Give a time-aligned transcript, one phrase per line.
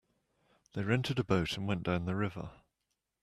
[0.73, 2.49] They rented a boat and went down the river.